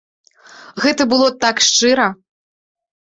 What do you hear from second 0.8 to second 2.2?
Гэта было так шчыра.